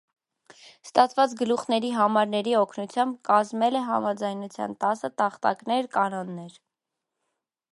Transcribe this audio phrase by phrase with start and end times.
[0.85, 6.57] Ստացված գլուխների համարների օգնությամբ կազմել է համաձայնության տասը տախտակներ (կանոններ)։